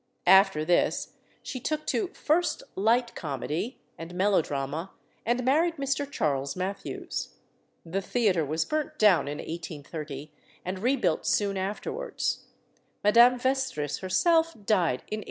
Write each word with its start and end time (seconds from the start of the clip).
After 0.25 0.65
this 0.65 1.13
she 1.43 1.59
took 1.59 1.85
to 1.85 2.07
"first 2.07 2.63
light 2.75 3.13
comedy" 3.13 3.79
and 3.99 4.15
melodrama, 4.15 4.89
and 5.27 5.45
married 5.45 5.75
Mr. 5.75 6.09
Charles 6.09 6.55
Mathews. 6.55 7.35
The 7.85 8.01
theatre 8.01 8.43
was 8.43 8.65
burnt 8.65 8.97
down 8.97 9.27
in 9.27 9.37
1830, 9.37 10.31
and 10.65 10.79
rebuilt 10.79 11.27
soon 11.27 11.55
afterwards. 11.55 12.45
Madame 13.03 13.37
Vestris 13.37 13.99
herself 13.99 14.53
died 14.65 15.05
in 15.11 15.19
1856. 15.19 15.19